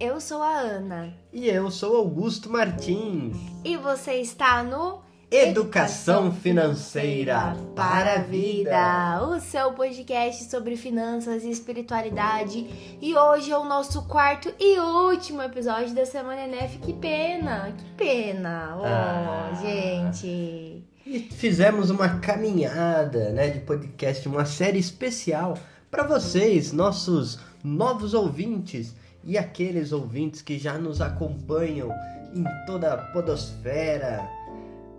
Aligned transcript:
Eu 0.00 0.18
sou 0.18 0.40
a 0.40 0.58
Ana. 0.58 1.12
E 1.30 1.46
eu 1.46 1.70
sou 1.70 1.94
Augusto 1.94 2.50
Martins. 2.50 3.36
E 3.62 3.76
você 3.76 4.14
está 4.14 4.62
no 4.62 5.02
Educação 5.30 6.32
Financeira 6.32 7.54
para 7.76 8.14
a 8.14 8.22
Vida, 8.22 9.22
o 9.28 9.38
seu 9.40 9.74
podcast 9.74 10.50
sobre 10.50 10.74
finanças 10.74 11.44
e 11.44 11.50
espiritualidade. 11.50 12.96
E 12.98 13.14
hoje 13.14 13.52
é 13.52 13.58
o 13.58 13.66
nosso 13.66 14.04
quarto 14.04 14.50
e 14.58 14.78
último 14.78 15.42
episódio 15.42 15.94
da 15.94 16.06
Semana 16.06 16.44
NF. 16.44 16.78
Que 16.78 16.94
pena, 16.94 17.70
que 17.76 17.84
pena. 18.02 18.78
Oh, 18.80 18.82
ah. 18.82 19.52
gente. 19.60 20.82
E 21.04 21.18
fizemos 21.30 21.90
uma 21.90 22.20
caminhada, 22.20 23.28
né, 23.32 23.50
de 23.50 23.60
podcast, 23.60 24.26
uma 24.26 24.46
série 24.46 24.78
especial 24.78 25.58
para 25.90 26.04
vocês, 26.04 26.72
nossos 26.72 27.38
novos 27.62 28.14
ouvintes 28.14 28.94
e 29.24 29.36
aqueles 29.36 29.92
ouvintes 29.92 30.42
que 30.42 30.58
já 30.58 30.78
nos 30.78 31.00
acompanham 31.00 31.90
em 32.34 32.44
toda 32.66 32.94
a 32.94 32.96
podosfera. 32.96 34.28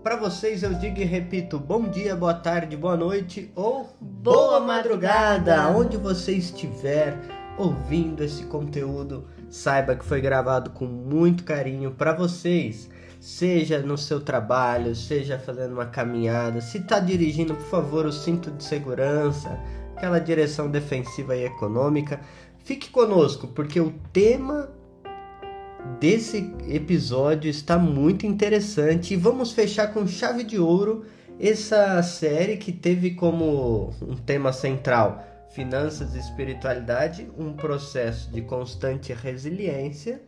Para 0.04 0.16
vocês 0.16 0.64
eu 0.64 0.74
digo 0.74 1.00
e 1.00 1.04
repito, 1.04 1.60
bom 1.60 1.84
dia, 1.84 2.16
boa 2.16 2.34
tarde, 2.34 2.76
boa 2.76 2.98
noite 2.98 3.52
ou 3.56 3.96
boa, 4.00 4.60
boa 4.60 4.60
madrugada. 4.60 5.58
madrugada, 5.58 5.78
onde 5.78 5.98
você 5.98 6.34
estiver 6.34 7.18
ouvindo 7.58 8.24
esse 8.24 8.44
conteúdo, 8.46 9.28
saiba 9.50 9.96
que 9.96 10.04
foi 10.04 10.20
gravado 10.20 10.72
com 10.72 10.86
muito 10.86 11.44
carinho 11.44 11.92
para 11.92 12.14
vocês. 12.14 12.90
Seja 13.20 13.80
no 13.80 13.98
seu 13.98 14.20
trabalho, 14.20 14.96
seja 14.96 15.38
fazendo 15.38 15.74
uma 15.74 15.86
caminhada, 15.86 16.60
se 16.60 16.80
está 16.80 17.00
dirigindo, 17.00 17.54
por 17.54 17.68
favor, 17.68 18.06
o 18.08 18.12
cinto 18.12 18.50
de 18.50 18.64
segurança, 18.64 19.60
aquela 19.96 20.18
direção 20.18 20.72
defensiva 20.72 21.36
e 21.36 21.46
econômica. 21.46 22.20
Fique 22.64 22.90
conosco, 22.90 23.48
porque 23.48 23.80
o 23.80 23.94
tema 24.14 24.70
desse 26.00 26.54
episódio 26.68 27.50
está 27.50 27.78
muito 27.78 28.26
interessante 28.26 29.14
e 29.14 29.18
vamos 29.18 29.52
fechar 29.52 29.94
com 29.94 30.08
chave 30.08 30.44
de 30.44 30.60
ouro 30.60 31.06
essa 31.40 32.02
série 32.04 32.58
que 32.58 32.72
teve 32.72 33.12
como 33.12 33.92
um 34.02 34.16
tema 34.16 34.54
central 34.54 35.28
finanças 35.52 36.16
e 36.16 36.20
espiritualidade, 36.20 37.30
um 37.38 37.54
processo 37.54 38.32
de 38.32 38.42
constante 38.42 39.12
resiliência. 39.12 40.22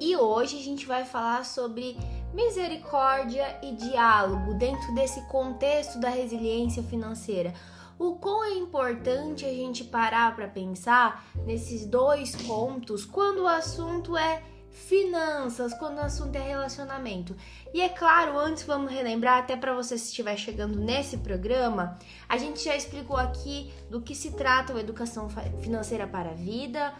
E 0.00 0.16
hoje 0.16 0.58
a 0.58 0.62
gente 0.62 0.84
vai 0.84 1.04
falar 1.04 1.44
sobre 1.44 1.96
misericórdia 2.34 3.56
e 3.62 3.72
diálogo 3.76 4.54
dentro 4.54 4.92
desse 4.94 5.20
contexto 5.28 6.00
da 6.00 6.08
resiliência 6.08 6.82
financeira 6.82 7.54
o 8.02 8.16
quão 8.16 8.44
é 8.44 8.54
importante 8.54 9.46
a 9.46 9.50
gente 9.50 9.84
parar 9.84 10.34
para 10.34 10.48
pensar 10.48 11.24
nesses 11.46 11.86
dois 11.86 12.34
pontos 12.34 13.04
quando 13.04 13.42
o 13.42 13.48
assunto 13.48 14.16
é 14.16 14.42
finanças, 14.70 15.72
quando 15.74 15.98
o 15.98 16.00
assunto 16.00 16.34
é 16.34 16.40
relacionamento. 16.40 17.36
E 17.72 17.80
é 17.80 17.88
claro, 17.88 18.36
antes 18.36 18.64
vamos 18.64 18.90
relembrar, 18.90 19.38
até 19.38 19.56
para 19.56 19.72
você 19.72 19.96
se 19.96 20.06
estiver 20.06 20.36
chegando 20.36 20.80
nesse 20.80 21.18
programa, 21.18 21.96
a 22.28 22.36
gente 22.36 22.64
já 22.64 22.74
explicou 22.74 23.16
aqui 23.16 23.72
do 23.88 24.00
que 24.00 24.16
se 24.16 24.32
trata 24.32 24.74
a 24.74 24.80
educação 24.80 25.28
financeira 25.60 26.06
para 26.06 26.30
a 26.30 26.34
vida. 26.34 26.92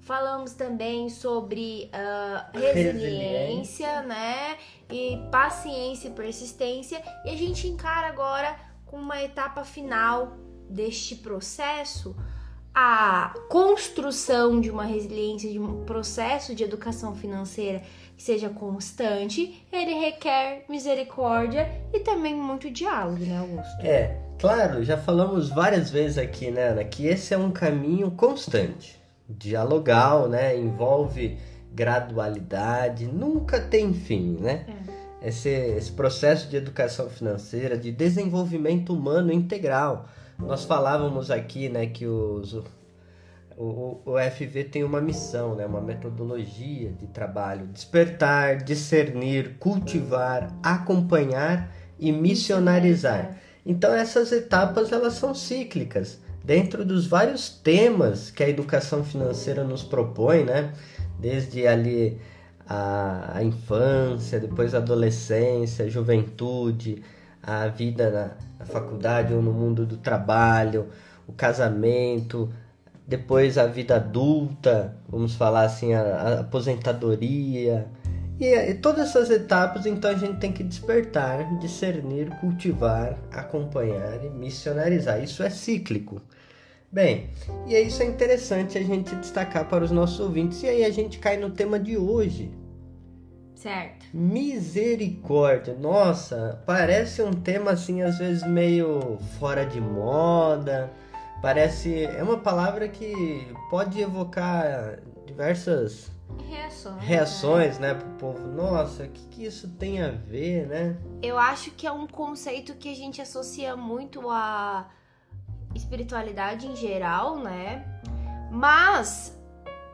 Falamos 0.00 0.52
também 0.52 1.08
sobre 1.08 1.90
uh, 1.94 2.58
resiliência, 2.58 2.92
resiliência, 2.92 4.02
né? 4.02 4.58
E 4.90 5.16
paciência 5.30 6.08
e 6.08 6.10
persistência. 6.10 7.02
E 7.24 7.30
a 7.30 7.36
gente 7.36 7.66
encara 7.66 8.08
agora 8.08 8.58
com 8.84 8.96
uma 8.96 9.22
etapa 9.22 9.64
final 9.64 10.36
deste 10.70 11.16
processo, 11.16 12.14
a 12.74 13.34
construção 13.48 14.60
de 14.60 14.70
uma 14.70 14.84
resiliência, 14.84 15.50
de 15.50 15.58
um 15.58 15.84
processo 15.84 16.54
de 16.54 16.62
educação 16.62 17.14
financeira 17.14 17.82
que 18.16 18.22
seja 18.22 18.48
constante, 18.48 19.64
ele 19.72 19.94
requer 19.94 20.64
misericórdia 20.68 21.68
e 21.92 22.00
também 22.00 22.34
muito 22.34 22.70
diálogo, 22.70 23.24
né, 23.24 23.38
Augusto? 23.38 23.80
É, 23.80 24.16
claro, 24.38 24.84
já 24.84 24.96
falamos 24.96 25.48
várias 25.48 25.90
vezes 25.90 26.18
aqui, 26.18 26.50
né, 26.50 26.68
Ana, 26.68 26.84
que 26.84 27.06
esse 27.06 27.34
é 27.34 27.38
um 27.38 27.50
caminho 27.50 28.10
constante, 28.12 29.00
dialogal, 29.28 30.28
né, 30.28 30.56
envolve 30.56 31.38
gradualidade, 31.72 33.06
nunca 33.06 33.60
tem 33.60 33.92
fim, 33.92 34.36
né? 34.40 34.66
É. 35.22 35.28
Esse, 35.28 35.50
esse 35.50 35.92
processo 35.92 36.48
de 36.48 36.56
educação 36.56 37.10
financeira, 37.10 37.76
de 37.76 37.92
desenvolvimento 37.92 38.94
humano 38.94 39.30
integral 39.30 40.08
nós 40.42 40.64
falávamos 40.64 41.30
aqui, 41.30 41.68
né, 41.68 41.86
que 41.86 42.06
os, 42.06 42.54
o, 43.56 44.00
o 44.04 44.14
FV 44.18 44.64
tem 44.64 44.82
uma 44.82 45.00
missão, 45.00 45.54
né, 45.54 45.66
uma 45.66 45.80
metodologia 45.80 46.90
de 46.92 47.06
trabalho: 47.06 47.66
despertar, 47.66 48.58
discernir, 48.58 49.56
cultivar, 49.58 50.50
acompanhar 50.62 51.70
e 51.98 52.10
missionarizar. 52.10 53.36
Então 53.64 53.92
essas 53.92 54.32
etapas 54.32 54.90
elas 54.90 55.14
são 55.14 55.34
cíclicas 55.34 56.18
dentro 56.42 56.84
dos 56.84 57.06
vários 57.06 57.50
temas 57.50 58.30
que 58.30 58.42
a 58.42 58.48
educação 58.48 59.04
financeira 59.04 59.62
nos 59.62 59.82
propõe, 59.82 60.44
né? 60.44 60.72
Desde 61.18 61.66
ali 61.66 62.18
a, 62.66 63.32
a 63.36 63.44
infância, 63.44 64.40
depois 64.40 64.74
a 64.74 64.78
adolescência, 64.78 65.84
a 65.84 65.88
juventude, 65.88 67.02
a 67.42 67.66
vida 67.68 68.10
na, 68.10 68.30
na 68.58 68.66
faculdade 68.66 69.32
ou 69.32 69.42
no 69.42 69.52
mundo 69.52 69.86
do 69.86 69.96
trabalho, 69.96 70.88
o 71.26 71.32
casamento, 71.32 72.52
depois 73.06 73.58
a 73.58 73.66
vida 73.66 73.96
adulta, 73.96 74.96
vamos 75.08 75.34
falar 75.34 75.62
assim, 75.62 75.94
a, 75.94 76.00
a 76.00 76.40
aposentadoria. 76.40 77.88
E, 78.38 78.54
e, 78.54 78.74
todas 78.74 79.10
essas 79.10 79.30
etapas, 79.30 79.84
então 79.84 80.10
a 80.10 80.14
gente 80.14 80.38
tem 80.38 80.52
que 80.52 80.62
despertar, 80.62 81.58
discernir, 81.58 82.30
cultivar, 82.40 83.18
acompanhar 83.32 84.24
e 84.24 84.30
missionarizar. 84.30 85.22
Isso 85.22 85.42
é 85.42 85.50
cíclico. 85.50 86.22
Bem, 86.92 87.30
e 87.66 87.76
isso 87.78 88.02
é 88.02 88.06
interessante 88.06 88.78
a 88.78 88.82
gente 88.82 89.14
destacar 89.16 89.68
para 89.68 89.84
os 89.84 89.90
nossos 89.90 90.18
ouvintes. 90.20 90.62
E 90.62 90.68
aí 90.68 90.84
a 90.84 90.90
gente 90.90 91.18
cai 91.18 91.36
no 91.36 91.50
tema 91.50 91.78
de 91.78 91.96
hoje, 91.96 92.50
Certo. 93.60 94.06
Misericórdia. 94.14 95.76
Nossa, 95.78 96.62
parece 96.64 97.22
um 97.22 97.30
tema 97.30 97.72
assim, 97.72 98.00
às 98.00 98.16
vezes 98.16 98.42
meio 98.42 99.18
fora 99.38 99.66
de 99.66 99.78
moda. 99.78 100.90
Parece. 101.42 102.04
É 102.04 102.22
uma 102.22 102.38
palavra 102.38 102.88
que 102.88 103.46
pode 103.68 104.00
evocar 104.00 105.00
diversas 105.26 106.10
reações, 106.48 107.02
reações 107.02 107.78
né? 107.78 107.92
né, 107.92 108.00
pro 108.00 108.08
povo. 108.12 108.48
Nossa, 108.48 109.04
o 109.04 109.08
que, 109.10 109.28
que 109.28 109.44
isso 109.44 109.68
tem 109.68 110.00
a 110.00 110.10
ver, 110.10 110.66
né? 110.66 110.96
Eu 111.22 111.38
acho 111.38 111.70
que 111.72 111.86
é 111.86 111.92
um 111.92 112.06
conceito 112.06 112.74
que 112.76 112.90
a 112.90 112.96
gente 112.96 113.20
associa 113.20 113.76
muito 113.76 114.30
à 114.30 114.88
espiritualidade 115.74 116.66
em 116.66 116.74
geral, 116.74 117.38
né? 117.38 117.84
Mas 118.50 119.38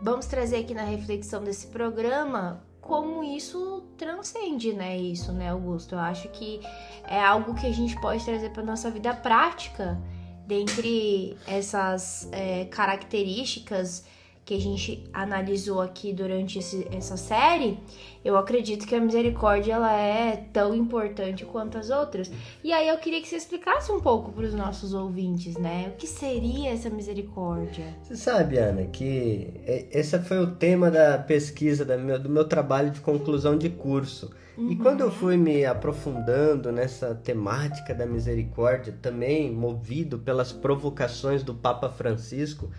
vamos 0.00 0.26
trazer 0.26 0.58
aqui 0.58 0.72
na 0.72 0.84
reflexão 0.84 1.42
desse 1.42 1.66
programa 1.66 2.64
como 2.86 3.24
isso 3.24 3.82
transcende, 3.98 4.72
né? 4.72 4.96
Isso, 4.96 5.32
né, 5.32 5.50
Augusto? 5.50 5.94
Eu 5.94 5.98
acho 5.98 6.28
que 6.28 6.60
é 7.04 7.20
algo 7.20 7.54
que 7.54 7.66
a 7.66 7.72
gente 7.72 8.00
pode 8.00 8.24
trazer 8.24 8.50
para 8.50 8.62
nossa 8.62 8.90
vida 8.90 9.12
prática, 9.12 10.00
dentre 10.46 11.36
essas 11.46 12.28
é, 12.32 12.64
características 12.66 14.04
que 14.46 14.54
a 14.54 14.60
gente 14.60 15.02
analisou 15.12 15.82
aqui 15.82 16.12
durante 16.12 16.60
esse, 16.60 16.86
essa 16.92 17.16
série, 17.16 17.80
eu 18.24 18.36
acredito 18.36 18.86
que 18.86 18.94
a 18.94 19.00
misericórdia 19.00 19.72
ela 19.72 19.92
é 19.92 20.36
tão 20.52 20.72
importante 20.72 21.44
quanto 21.44 21.76
as 21.76 21.90
outras. 21.90 22.30
E 22.62 22.72
aí 22.72 22.86
eu 22.86 22.96
queria 22.98 23.20
que 23.20 23.26
você 23.26 23.34
explicasse 23.34 23.90
um 23.90 24.00
pouco 24.00 24.30
para 24.30 24.44
os 24.44 24.54
nossos 24.54 24.94
ouvintes, 24.94 25.56
né? 25.56 25.90
O 25.92 25.96
que 25.96 26.06
seria 26.06 26.70
essa 26.70 26.88
misericórdia? 26.88 27.86
Você 28.04 28.14
sabe, 28.14 28.56
Ana, 28.56 28.84
que 28.84 29.52
esse 29.90 30.16
foi 30.20 30.38
o 30.38 30.52
tema 30.52 30.92
da 30.92 31.18
pesquisa 31.18 31.84
do 31.84 31.98
meu, 31.98 32.16
do 32.16 32.28
meu 32.28 32.44
trabalho 32.44 32.92
de 32.92 33.00
conclusão 33.00 33.58
de 33.58 33.68
curso. 33.68 34.30
Uhum. 34.56 34.70
E 34.70 34.76
quando 34.76 35.00
eu 35.00 35.10
fui 35.10 35.36
me 35.36 35.64
aprofundando 35.64 36.70
nessa 36.70 37.16
temática 37.16 37.92
da 37.92 38.06
misericórdia, 38.06 38.96
também 39.02 39.52
movido 39.52 40.20
pelas 40.20 40.52
provocações 40.52 41.42
do 41.42 41.52
Papa 41.52 41.88
Francisco, 41.88 42.70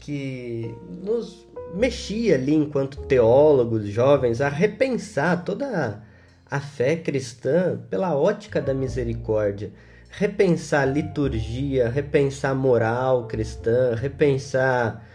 que 0.00 0.74
nos 1.02 1.46
mexia 1.74 2.34
ali 2.34 2.54
enquanto 2.54 3.02
teólogos 3.02 3.86
jovens 3.86 4.40
a 4.40 4.48
repensar 4.48 5.44
toda 5.44 6.02
a 6.50 6.60
fé 6.60 6.96
cristã 6.96 7.78
pela 7.88 8.16
ótica 8.16 8.60
da 8.60 8.74
misericórdia, 8.74 9.72
repensar 10.10 10.82
a 10.82 10.86
liturgia, 10.86 11.88
repensar 11.88 12.50
a 12.50 12.54
moral 12.54 13.28
cristã, 13.28 13.94
repensar 13.94 15.06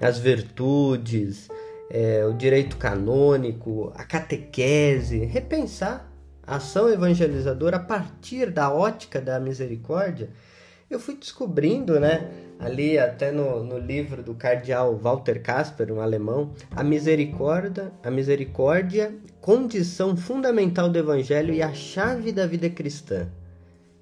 as 0.00 0.18
virtudes, 0.18 1.48
é, 1.88 2.26
o 2.26 2.34
direito 2.34 2.76
canônico, 2.76 3.92
a 3.94 4.04
catequese, 4.04 5.24
repensar 5.24 6.12
a 6.46 6.56
ação 6.56 6.90
evangelizadora 6.90 7.76
a 7.76 7.80
partir 7.80 8.50
da 8.50 8.70
ótica 8.70 9.20
da 9.20 9.40
misericórdia 9.40 10.28
Eu 10.90 11.00
fui 11.00 11.16
descobrindo, 11.16 11.98
né, 11.98 12.30
ali 12.58 12.98
até 12.98 13.32
no, 13.32 13.64
no 13.64 13.78
livro 13.78 14.22
do 14.22 14.34
cardeal 14.34 14.96
Walter 14.96 15.42
Casper, 15.42 15.90
um 15.90 16.00
alemão, 16.00 16.52
a 16.70 16.84
misericórdia, 16.84 17.90
a 18.02 18.10
misericórdia, 18.10 19.14
condição 19.40 20.16
fundamental 20.16 20.88
do 20.88 20.98
evangelho 20.98 21.54
e 21.54 21.62
a 21.62 21.72
chave 21.72 22.32
da 22.32 22.46
vida 22.46 22.68
cristã. 22.68 23.28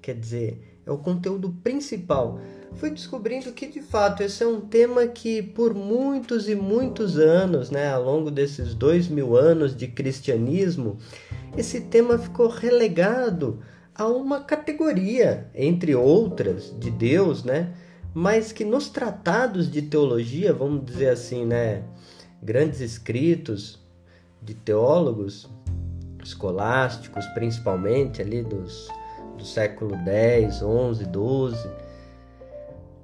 Quer 0.01 0.15
dizer, 0.15 0.81
é 0.85 0.91
o 0.91 0.97
conteúdo 0.97 1.55
principal. 1.63 2.39
Fui 2.75 2.89
descobrindo 2.89 3.53
que 3.53 3.67
de 3.67 3.81
fato 3.81 4.21
esse 4.21 4.43
é 4.43 4.47
um 4.47 4.59
tema 4.59 5.07
que 5.07 5.41
por 5.41 5.73
muitos 5.73 6.49
e 6.49 6.55
muitos 6.55 7.17
anos, 7.17 7.69
né, 7.69 7.89
ao 7.93 8.03
longo 8.03 8.29
desses 8.29 8.73
dois 8.73 9.07
mil 9.07 9.37
anos 9.37 9.75
de 9.75 9.87
cristianismo, 9.87 10.97
esse 11.55 11.81
tema 11.81 12.17
ficou 12.17 12.49
relegado 12.49 13.61
a 13.95 14.07
uma 14.07 14.41
categoria, 14.41 15.49
entre 15.53 15.95
outras, 15.95 16.73
de 16.79 16.89
Deus, 16.89 17.43
né? 17.43 17.73
Mas 18.13 18.51
que 18.51 18.63
nos 18.63 18.89
tratados 18.89 19.69
de 19.69 19.81
teologia, 19.81 20.53
vamos 20.53 20.85
dizer 20.85 21.09
assim, 21.09 21.45
né? 21.45 21.83
Grandes 22.41 22.79
escritos 22.79 23.79
de 24.41 24.53
teólogos 24.53 25.49
escolásticos, 26.23 27.25
principalmente 27.27 28.21
ali 28.21 28.41
dos, 28.41 28.87
do 29.37 29.45
século 29.45 29.95
10, 30.03 30.61
11, 30.61 31.05
12, 31.05 31.69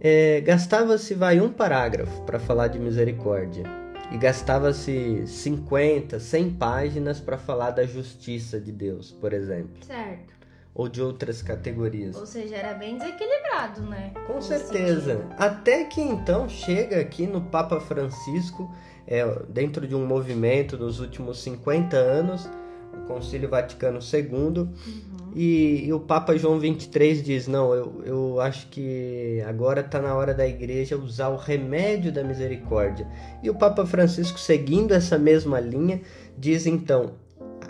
é, 0.02 0.42
gastava-se 0.42 1.14
vai 1.14 1.42
um 1.42 1.52
parágrafo 1.52 2.22
para 2.22 2.40
falar 2.40 2.68
de 2.68 2.80
misericórdia 2.80 3.64
e 4.12 4.18
gastava-se 4.18 5.28
50, 5.28 6.20
100 6.20 6.52
páginas 6.52 7.20
para 7.20 7.38
falar 7.38 7.72
da 7.72 7.86
justiça 7.86 8.60
de 8.60 8.72
Deus, 8.72 9.12
por 9.12 9.34
exemplo. 9.34 9.84
Certo. 9.86 10.39
Ou 10.74 10.88
de 10.88 11.02
outras 11.02 11.42
categorias. 11.42 12.16
Ou 12.16 12.26
seja, 12.26 12.56
era 12.56 12.74
bem 12.74 12.98
desequilibrado, 12.98 13.82
né? 13.82 14.14
Com 14.28 14.40
certeza. 14.42 15.16
Sentido. 15.16 15.36
Até 15.38 15.84
que 15.86 16.00
então 16.00 16.48
chega 16.48 17.00
aqui 17.00 17.28
no 17.28 17.42
Papa 17.42 17.80
Francisco, 17.80 18.72
é, 19.06 19.26
dentro 19.50 19.88
de 19.88 19.96
um 19.96 20.06
movimento 20.06 20.78
nos 20.78 21.00
últimos 21.00 21.42
50 21.42 21.98
anos, 21.98 22.50
o 22.94 23.08
Concílio 23.08 23.50
Vaticano 23.50 24.00
II, 24.00 24.60
uhum. 24.60 25.20
E, 25.36 25.86
e, 25.86 25.94
o 25.94 26.00
Papa 26.00 26.36
João 26.38 26.60
23 26.60 27.22
diz: 27.24 27.48
Não, 27.48 27.74
eu, 27.74 28.02
eu 28.04 28.42
acho 28.42 28.68
que 28.68 29.44
agora 29.48 29.82
está 29.82 30.02
na 30.02 30.16
hora 30.16 30.34
da 30.34 30.48
igreja 30.48 30.98
usar 30.98 31.30
o 31.30 31.38
remédio 31.38 32.12
da 32.12 32.24
misericórdia. 32.24 33.08
E 33.44 33.50
o 33.50 33.56
Papa 33.56 33.86
Francisco, 33.86 34.40
seguindo 34.40 34.94
essa 34.94 35.18
mesma 35.18 35.60
linha, 35.60 36.02
diz 36.38 36.66
então: 36.66 37.14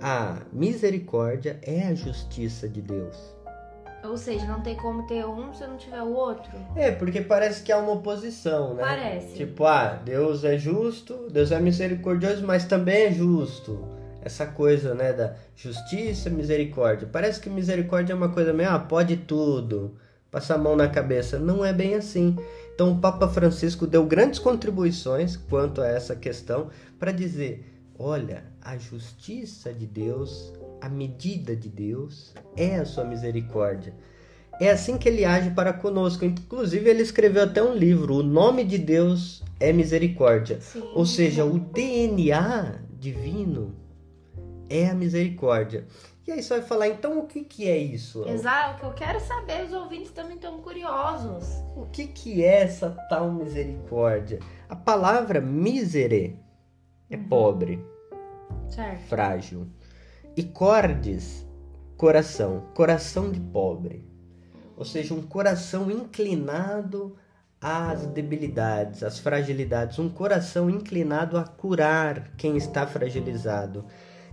A 0.01 0.43
misericórdia 0.53 1.59
é 1.61 1.87
a 1.87 1.93
justiça 1.93 2.69
de 2.69 2.81
Deus. 2.81 3.17
Ou 4.03 4.17
seja, 4.17 4.45
não 4.45 4.61
tem 4.61 4.75
como 4.77 5.05
ter 5.07 5.25
um 5.25 5.53
se 5.53 5.67
não 5.67 5.75
tiver 5.75 6.01
o 6.01 6.13
outro. 6.13 6.51
É, 6.75 6.89
porque 6.91 7.19
parece 7.19 7.61
que 7.61 7.71
há 7.71 7.77
uma 7.77 7.91
oposição, 7.91 8.73
né? 8.75 8.83
Parece. 8.83 9.35
Tipo, 9.35 9.65
ah, 9.65 9.99
Deus 10.05 10.45
é 10.45 10.57
justo, 10.57 11.27
Deus 11.29 11.51
é 11.51 11.59
misericordioso, 11.59 12.45
mas 12.45 12.63
também 12.63 13.07
é 13.07 13.11
justo 13.11 13.85
essa 14.21 14.45
coisa, 14.45 14.93
né, 14.93 15.13
da 15.13 15.35
justiça, 15.55 16.29
misericórdia. 16.29 17.07
Parece 17.11 17.39
que 17.39 17.49
misericórdia 17.49 18.13
é 18.13 18.15
uma 18.15 18.29
coisa 18.29 18.53
meio, 18.53 18.69
ah, 18.69 18.79
pode 18.79 19.17
tudo, 19.17 19.97
passar 20.31 20.55
a 20.55 20.57
mão 20.57 20.75
na 20.75 20.87
cabeça. 20.87 21.37
Não 21.37 21.63
é 21.63 21.73
bem 21.73 21.95
assim. 21.95 22.37
Então, 22.73 22.93
o 22.93 22.99
Papa 22.99 23.27
Francisco 23.27 23.85
deu 23.85 24.05
grandes 24.05 24.39
contribuições 24.39 25.35
quanto 25.35 25.81
a 25.81 25.87
essa 25.87 26.15
questão 26.15 26.69
para 26.97 27.11
dizer: 27.11 27.65
olha, 27.97 28.45
a 28.69 28.77
justiça 28.77 29.73
de 29.73 29.87
Deus, 29.87 30.53
a 30.79 30.87
medida 30.87 31.55
de 31.55 31.67
Deus 31.67 32.35
é 32.55 32.75
a 32.75 32.85
sua 32.85 33.03
misericórdia. 33.03 33.95
É 34.61 34.69
assim 34.69 34.95
que 34.95 35.09
ele 35.09 35.25
age 35.25 35.49
para 35.49 35.73
conosco. 35.73 36.23
Inclusive, 36.23 36.87
ele 36.87 37.01
escreveu 37.01 37.45
até 37.45 37.63
um 37.63 37.73
livro, 37.73 38.17
O 38.17 38.23
Nome 38.23 38.63
de 38.63 38.77
Deus 38.77 39.43
é 39.59 39.73
Misericórdia. 39.73 40.61
Sim. 40.61 40.87
Ou 40.93 41.03
seja, 41.03 41.43
o 41.45 41.57
DNA 41.57 42.79
divino 42.91 43.75
é 44.69 44.87
a 44.89 44.93
misericórdia. 44.93 45.87
E 46.27 46.31
aí 46.31 46.43
você 46.43 46.59
vai 46.59 46.61
falar, 46.61 46.89
então 46.89 47.17
o 47.17 47.25
que, 47.25 47.43
que 47.43 47.67
é 47.67 47.75
isso? 47.75 48.23
Exato, 48.29 48.75
o 48.75 48.79
que 48.79 48.85
eu 48.85 48.93
quero 48.93 49.19
saber, 49.19 49.65
os 49.65 49.73
ouvintes 49.73 50.11
também 50.11 50.35
estão 50.35 50.61
curiosos. 50.61 51.47
O 51.75 51.87
que, 51.87 52.05
que 52.05 52.43
é 52.43 52.61
essa 52.61 52.91
tal 53.09 53.31
misericórdia? 53.31 54.37
A 54.67 54.75
palavra 54.75 55.41
misere 55.41 56.37
é 57.09 57.15
uhum. 57.15 57.23
pobre, 57.23 57.83
certo. 58.69 59.07
frágil. 59.07 59.67
E 60.35 60.43
cordes, 60.43 61.45
coração, 61.97 62.63
coração 62.73 63.31
de 63.31 63.39
pobre. 63.39 64.07
Ou 64.77 64.85
seja, 64.85 65.13
um 65.13 65.21
coração 65.21 65.91
inclinado 65.91 67.15
às 67.59 68.05
debilidades, 68.05 69.03
às 69.03 69.19
fragilidades, 69.19 69.99
um 69.99 70.07
coração 70.07 70.69
inclinado 70.69 71.37
a 71.37 71.43
curar 71.43 72.31
quem 72.37 72.55
está 72.55 72.87
fragilizado. 72.87 73.85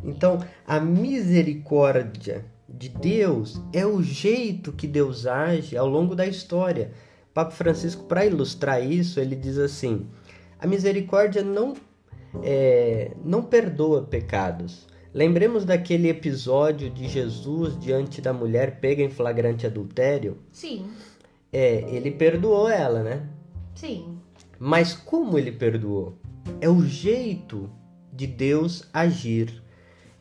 Então, 0.04 0.38
a 0.66 0.78
misericórdia 0.78 2.44
de 2.68 2.88
Deus 2.88 3.60
é 3.72 3.84
o 3.84 4.02
jeito 4.02 4.72
que 4.72 4.86
Deus 4.86 5.26
age 5.26 5.76
ao 5.76 5.88
longo 5.88 6.14
da 6.14 6.26
história. 6.26 6.92
Papa 7.34 7.50
Francisco, 7.50 8.04
para 8.04 8.26
ilustrar 8.26 8.82
isso, 8.82 9.18
ele 9.18 9.34
diz 9.34 9.58
assim: 9.58 10.08
a 10.58 10.66
misericórdia 10.66 11.42
não, 11.42 11.74
é, 12.42 13.12
não 13.24 13.42
perdoa 13.42 14.02
pecados. 14.02 14.86
Lembremos 15.12 15.64
daquele 15.64 16.08
episódio 16.08 16.90
de 16.90 17.08
Jesus 17.08 17.78
diante 17.78 18.20
da 18.20 18.32
mulher 18.32 18.80
pega 18.80 19.02
em 19.02 19.10
flagrante 19.10 19.66
adultério? 19.66 20.38
Sim. 20.52 20.90
É, 21.52 21.84
ele 21.88 22.10
perdoou 22.10 22.68
ela, 22.68 23.02
né? 23.02 23.26
Sim. 23.74 24.18
Mas 24.58 24.92
como 24.92 25.38
ele 25.38 25.52
perdoou? 25.52 26.18
É 26.60 26.68
o 26.68 26.82
jeito 26.82 27.70
de 28.12 28.26
Deus 28.26 28.88
agir 28.92 29.62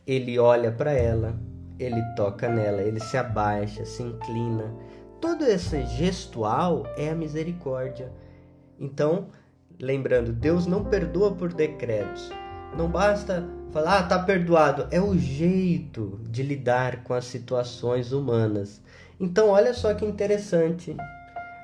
ele 0.06 0.38
olha 0.38 0.70
para 0.70 0.92
ela, 0.92 1.36
ele 1.78 2.00
toca 2.14 2.48
nela, 2.48 2.80
ele 2.80 3.00
se 3.00 3.16
abaixa, 3.16 3.84
se 3.84 4.02
inclina. 4.02 4.72
Todo 5.20 5.44
esse 5.44 5.84
gestual 5.86 6.86
é 6.96 7.10
a 7.10 7.14
misericórdia. 7.14 8.12
Então, 8.78 9.26
lembrando, 9.80 10.32
Deus 10.32 10.66
não 10.66 10.84
perdoa 10.84 11.32
por 11.32 11.52
decretos. 11.52 12.30
Não 12.76 12.88
basta 12.88 13.46
falar, 13.72 13.98
ah, 13.98 14.02
tá 14.02 14.18
perdoado. 14.18 14.86
É 14.90 15.00
o 15.00 15.16
jeito 15.16 16.20
de 16.28 16.42
lidar 16.42 17.02
com 17.02 17.14
as 17.14 17.24
situações 17.24 18.12
humanas. 18.12 18.80
Então, 19.18 19.50
olha 19.50 19.72
só 19.72 19.94
que 19.94 20.04
interessante. 20.04 20.96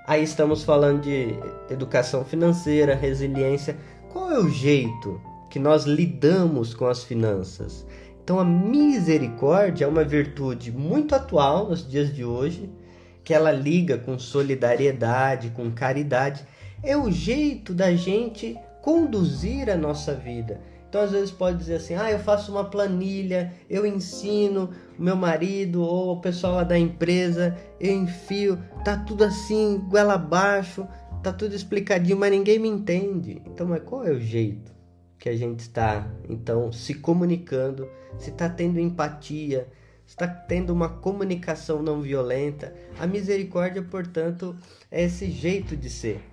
Aí 0.06 0.22
estamos 0.22 0.64
falando 0.64 1.02
de 1.02 1.34
educação 1.70 2.24
financeira, 2.24 2.94
resiliência. 2.94 3.76
Qual 4.12 4.30
é 4.30 4.38
o 4.38 4.48
jeito 4.48 5.20
que 5.48 5.58
nós 5.58 5.84
lidamos 5.84 6.74
com 6.74 6.86
as 6.86 7.04
finanças? 7.04 7.86
Então 8.22 8.38
a 8.38 8.44
misericórdia 8.44 9.84
é 9.84 9.88
uma 9.88 10.04
virtude 10.04 10.70
muito 10.70 11.14
atual 11.14 11.68
nos 11.68 11.88
dias 11.88 12.14
de 12.14 12.24
hoje, 12.24 12.70
que 13.24 13.34
ela 13.34 13.50
liga 13.50 13.98
com 13.98 14.18
solidariedade, 14.18 15.50
com 15.50 15.70
caridade. 15.70 16.44
É 16.82 16.96
o 16.96 17.10
jeito 17.10 17.72
da 17.72 17.94
gente 17.94 18.58
conduzir 18.80 19.70
a 19.70 19.76
nossa 19.76 20.14
vida. 20.14 20.60
Então 20.88 21.00
às 21.00 21.12
vezes 21.12 21.30
pode 21.30 21.58
dizer 21.58 21.76
assim: 21.76 21.94
"Ah, 21.94 22.10
eu 22.10 22.18
faço 22.18 22.50
uma 22.52 22.64
planilha, 22.64 23.52
eu 23.70 23.86
ensino 23.86 24.70
meu 24.98 25.16
marido 25.16 25.82
ou 25.82 26.16
o 26.16 26.20
pessoal 26.20 26.56
lá 26.56 26.64
da 26.64 26.78
empresa, 26.78 27.56
eu 27.80 27.94
enfio, 27.94 28.58
tá 28.84 28.96
tudo 28.96 29.24
assim, 29.24 29.78
goela 29.88 30.14
abaixo, 30.14 30.86
tá 31.22 31.32
tudo 31.32 31.54
explicadinho, 31.54 32.18
mas 32.18 32.30
ninguém 32.30 32.58
me 32.58 32.68
entende". 32.68 33.40
Então, 33.46 33.66
mas 33.66 33.82
qual 33.84 34.04
é 34.04 34.10
o 34.10 34.20
jeito? 34.20 34.72
que 35.22 35.28
a 35.28 35.36
gente 35.36 35.60
está 35.60 36.10
então 36.28 36.72
se 36.72 36.94
comunicando, 36.94 37.88
se 38.18 38.30
está 38.30 38.48
tendo 38.48 38.80
empatia, 38.80 39.68
está 40.04 40.26
tendo 40.26 40.72
uma 40.72 40.88
comunicação 40.88 41.80
não 41.80 42.00
violenta. 42.00 42.74
A 42.98 43.06
misericórdia, 43.06 43.82
portanto, 43.82 44.56
é 44.90 45.04
esse 45.04 45.30
jeito 45.30 45.76
de 45.76 45.88
ser. 45.88 46.31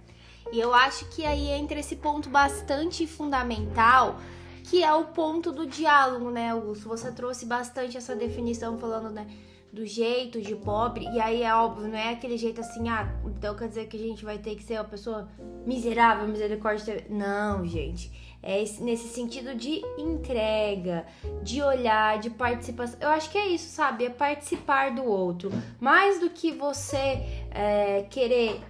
E 0.51 0.59
eu 0.59 0.73
acho 0.73 1.05
que 1.09 1.25
aí 1.25 1.49
entra 1.49 1.79
esse 1.79 1.95
ponto 1.95 2.29
bastante 2.29 3.05
fundamental, 3.05 4.19
que 4.63 4.83
é 4.83 4.93
o 4.93 5.05
ponto 5.05 5.51
do 5.51 5.65
diálogo, 5.65 6.29
né, 6.29 6.51
Augusto? 6.51 6.87
Você 6.89 7.11
trouxe 7.11 7.45
bastante 7.45 7.97
essa 7.97 8.15
definição 8.15 8.77
falando, 8.77 9.09
né? 9.09 9.27
do 9.71 9.85
jeito 9.85 10.41
de 10.41 10.55
pobre, 10.55 11.07
e 11.13 11.19
aí 11.19 11.43
é 11.43 11.53
óbvio, 11.53 11.87
não 11.87 11.95
é 11.95 12.09
aquele 12.09 12.39
jeito 12.39 12.59
assim, 12.59 12.89
ah, 12.89 13.07
então 13.23 13.55
quer 13.55 13.67
dizer 13.67 13.85
que 13.85 13.97
a 13.97 13.99
gente 13.99 14.25
vai 14.25 14.39
ter 14.39 14.55
que 14.55 14.63
ser 14.63 14.79
uma 14.79 14.83
pessoa 14.83 15.29
miserável, 15.63 16.27
misericórdia. 16.27 17.05
Não, 17.07 17.63
gente 17.67 18.11
é 18.41 18.63
nesse 18.79 19.09
sentido 19.09 19.53
de 19.53 19.81
entrega, 19.97 21.05
de 21.43 21.61
olhar, 21.61 22.19
de 22.19 22.29
participação. 22.29 22.97
Eu 23.01 23.09
acho 23.09 23.29
que 23.29 23.37
é 23.37 23.47
isso, 23.47 23.69
sabe? 23.69 24.05
É 24.05 24.09
participar 24.09 24.91
do 24.91 25.03
outro. 25.03 25.51
Mais 25.79 26.19
do 26.19 26.29
que 26.29 26.51
você 26.51 27.21
é, 27.51 28.05
querer 28.09 28.61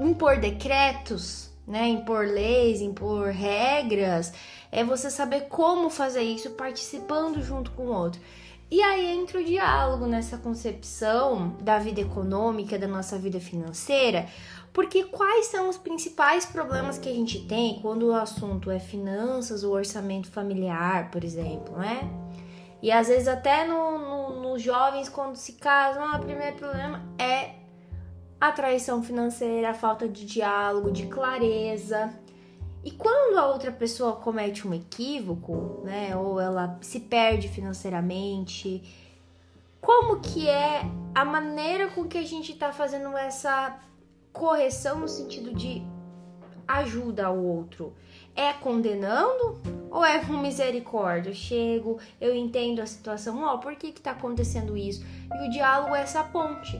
impor 0.00 0.38
decretos, 0.38 1.50
né? 1.66 1.88
Impor 1.88 2.26
leis, 2.26 2.80
impor 2.80 3.28
regras, 3.28 4.32
é 4.70 4.84
você 4.84 5.10
saber 5.10 5.42
como 5.48 5.90
fazer 5.90 6.22
isso 6.22 6.50
participando 6.50 7.42
junto 7.42 7.70
com 7.72 7.84
o 7.84 7.92
outro. 7.92 8.20
E 8.68 8.82
aí 8.82 9.06
entra 9.06 9.40
o 9.40 9.44
diálogo 9.44 10.06
nessa 10.06 10.38
concepção 10.38 11.56
da 11.60 11.78
vida 11.78 12.00
econômica, 12.00 12.76
da 12.76 12.88
nossa 12.88 13.16
vida 13.16 13.38
financeira, 13.38 14.26
porque 14.72 15.04
quais 15.04 15.46
são 15.46 15.68
os 15.68 15.78
principais 15.78 16.44
problemas 16.44 16.98
que 16.98 17.08
a 17.08 17.12
gente 17.12 17.46
tem 17.46 17.80
quando 17.80 18.08
o 18.08 18.14
assunto 18.14 18.70
é 18.70 18.80
finanças 18.80 19.62
ou 19.62 19.72
orçamento 19.72 20.28
familiar, 20.30 21.10
por 21.12 21.22
exemplo, 21.22 21.76
né? 21.78 22.10
E 22.82 22.90
às 22.90 23.06
vezes 23.06 23.28
até 23.28 23.64
nos 23.64 24.00
no, 24.00 24.40
no 24.42 24.58
jovens 24.58 25.08
quando 25.08 25.36
se 25.36 25.54
casam, 25.54 26.04
o 26.14 26.18
primeiro 26.18 26.56
problema 26.56 27.02
é 27.18 27.65
a 28.40 28.52
traição 28.52 29.02
financeira, 29.02 29.70
a 29.70 29.74
falta 29.74 30.08
de 30.08 30.26
diálogo, 30.26 30.90
de 30.90 31.06
clareza. 31.06 32.12
E 32.84 32.90
quando 32.90 33.38
a 33.38 33.48
outra 33.48 33.72
pessoa 33.72 34.16
comete 34.16 34.66
um 34.66 34.74
equívoco, 34.74 35.80
né, 35.84 36.14
ou 36.16 36.38
ela 36.40 36.78
se 36.80 37.00
perde 37.00 37.48
financeiramente, 37.48 38.82
como 39.80 40.20
que 40.20 40.48
é 40.48 40.82
a 41.14 41.24
maneira 41.24 41.88
com 41.88 42.04
que 42.04 42.18
a 42.18 42.24
gente 42.24 42.52
está 42.52 42.72
fazendo 42.72 43.16
essa 43.16 43.78
correção 44.32 45.00
no 45.00 45.08
sentido 45.08 45.54
de 45.54 45.82
ajuda 46.68 47.26
ao 47.26 47.38
outro? 47.38 47.94
É 48.34 48.52
condenando 48.52 49.60
ou 49.90 50.04
é 50.04 50.18
com 50.18 50.34
misericórdia? 50.34 51.30
Eu 51.30 51.34
chego, 51.34 51.98
eu 52.20 52.34
entendo 52.34 52.80
a 52.80 52.86
situação, 52.86 53.42
ó, 53.42 53.54
oh, 53.54 53.58
por 53.58 53.74
que 53.76 53.92
que 53.92 54.00
tá 54.00 54.10
acontecendo 54.10 54.76
isso? 54.76 55.04
E 55.40 55.48
o 55.48 55.50
diálogo 55.50 55.94
é 55.94 56.02
essa 56.02 56.22
ponte. 56.22 56.78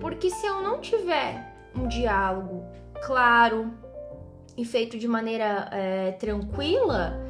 Porque 0.00 0.30
se 0.30 0.46
eu 0.46 0.62
não 0.62 0.80
tiver 0.80 1.54
um 1.74 1.86
diálogo 1.86 2.64
claro 3.02 3.72
e 4.56 4.64
feito 4.64 4.98
de 4.98 5.06
maneira 5.06 5.68
é, 5.72 6.12
tranquila, 6.12 7.20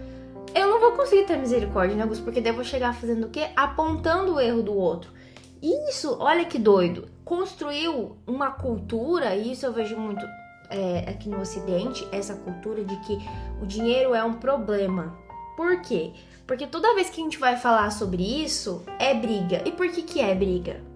eu 0.54 0.68
não 0.68 0.80
vou 0.80 0.92
conseguir 0.92 1.24
ter 1.24 1.36
misericórdia, 1.36 1.96
né, 1.96 2.06
Gus? 2.06 2.20
Porque 2.20 2.40
daí 2.40 2.50
eu 2.50 2.56
vou 2.56 2.64
chegar 2.64 2.94
fazendo 2.94 3.26
o 3.26 3.30
quê? 3.30 3.48
Apontando 3.54 4.34
o 4.34 4.40
erro 4.40 4.62
do 4.62 4.74
outro. 4.74 5.12
Isso, 5.60 6.16
olha 6.20 6.44
que 6.44 6.58
doido, 6.58 7.08
construiu 7.24 8.16
uma 8.26 8.52
cultura, 8.52 9.34
e 9.34 9.52
isso 9.52 9.66
eu 9.66 9.72
vejo 9.72 9.96
muito 9.96 10.24
é, 10.70 11.10
aqui 11.10 11.28
no 11.28 11.40
Ocidente, 11.40 12.06
essa 12.12 12.34
cultura 12.34 12.84
de 12.84 12.96
que 13.00 13.18
o 13.60 13.66
dinheiro 13.66 14.14
é 14.14 14.22
um 14.22 14.34
problema. 14.34 15.18
Por 15.56 15.80
quê? 15.82 16.12
Porque 16.46 16.66
toda 16.66 16.94
vez 16.94 17.10
que 17.10 17.20
a 17.20 17.24
gente 17.24 17.38
vai 17.38 17.56
falar 17.56 17.90
sobre 17.90 18.22
isso, 18.22 18.82
é 18.98 19.12
briga. 19.12 19.62
E 19.66 19.72
por 19.72 19.90
que, 19.90 20.02
que 20.02 20.20
é 20.20 20.34
briga? 20.34 20.87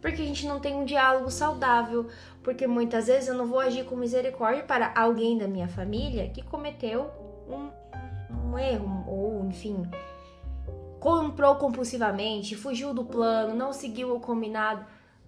Porque 0.00 0.22
a 0.22 0.24
gente 0.24 0.46
não 0.46 0.60
tem 0.60 0.74
um 0.74 0.84
diálogo 0.84 1.30
saudável. 1.30 2.08
Porque 2.42 2.66
muitas 2.66 3.06
vezes 3.06 3.28
eu 3.28 3.34
não 3.34 3.46
vou 3.46 3.60
agir 3.60 3.84
com 3.84 3.96
misericórdia 3.96 4.62
para 4.64 4.92
alguém 4.96 5.36
da 5.36 5.46
minha 5.46 5.68
família 5.68 6.28
que 6.30 6.42
cometeu 6.42 7.10
um, 7.48 7.70
um 8.50 8.58
erro, 8.58 9.04
ou 9.06 9.44
enfim, 9.44 9.82
comprou 10.98 11.56
compulsivamente, 11.56 12.56
fugiu 12.56 12.94
do 12.94 13.04
plano, 13.04 13.54
não 13.54 13.72
seguiu 13.72 14.14
o 14.14 14.20
combinado. 14.20 14.84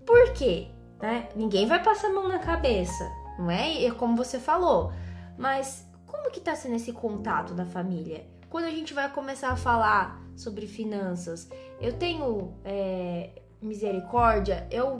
Por 0.07 0.33
quê? 0.33 0.69
Né? 1.00 1.29
Ninguém 1.35 1.67
vai 1.67 1.83
passar 1.83 2.09
a 2.09 2.12
mão 2.12 2.29
na 2.29 2.38
cabeça, 2.38 3.11
não 3.38 3.50
é? 3.50 3.85
É 3.85 3.91
como 3.91 4.17
você 4.17 4.38
falou. 4.38 4.93
Mas 5.37 5.87
como 6.07 6.31
que 6.31 6.41
tá 6.41 6.55
sendo 6.55 6.76
esse 6.76 6.93
contato 6.93 7.55
da 7.55 7.67
família? 7.67 8.25
Quando 8.49 8.64
a 8.64 8.71
gente 8.71 8.95
vai 8.95 9.11
começar 9.11 9.50
a 9.50 9.57
falar 9.57 10.23
sobre 10.37 10.67
finanças, 10.67 11.50
eu 11.81 11.95
tenho 11.95 12.55
é, 12.64 13.42
misericórdia, 13.64 14.66
eu 14.71 14.99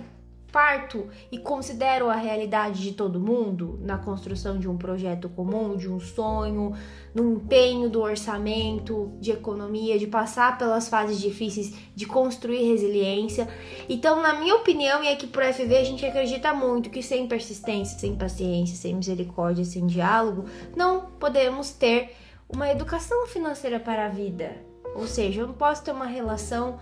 parto 0.53 1.09
e 1.33 1.39
considero 1.39 2.11
a 2.11 2.15
realidade 2.15 2.83
de 2.83 2.93
todo 2.93 3.19
mundo 3.19 3.81
na 3.83 3.97
construção 3.97 4.59
de 4.59 4.69
um 4.69 4.77
projeto 4.77 5.29
comum, 5.31 5.77
de 5.79 5.89
um 5.89 5.99
sonho, 5.99 6.75
no 7.15 7.33
empenho 7.33 7.89
do 7.89 8.03
orçamento, 8.03 9.13
de 9.19 9.33
economia, 9.33 9.99
de 9.99 10.07
passar 10.07 10.59
pelas 10.59 10.89
fases 10.89 11.19
difíceis, 11.19 11.75
de 11.95 12.05
construir 12.05 12.69
resiliência. 12.69 13.49
Então, 13.89 14.21
na 14.23 14.35
minha 14.35 14.55
opinião, 14.57 15.03
e 15.03 15.09
aqui 15.09 15.27
por 15.27 15.43
FV 15.43 15.75
a 15.75 15.85
gente 15.85 16.05
acredita 16.05 16.53
muito 16.53 16.91
que 16.91 17.03
sem 17.03 17.27
persistência, 17.27 17.99
sem 17.99 18.15
paciência, 18.15 18.77
sem 18.77 18.95
misericórdia, 18.95 19.65
sem 19.65 19.87
diálogo, 19.87 20.45
não 20.77 21.07
podemos 21.19 21.71
ter 21.73 22.15
uma 22.47 22.71
educação 22.71 23.27
financeira 23.27 23.81
para 23.81 24.05
a 24.05 24.11
vida. 24.11 24.55
Ou 24.95 25.07
seja, 25.07 25.41
eu 25.41 25.47
não 25.47 25.55
posso 25.55 25.83
ter 25.83 25.93
uma 25.93 26.05
relação 26.05 26.79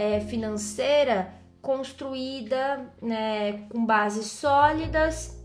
é, 0.00 0.18
financeira 0.20 1.30
construída 1.60 2.90
né, 3.02 3.66
com 3.68 3.84
bases 3.84 4.28
sólidas, 4.28 5.38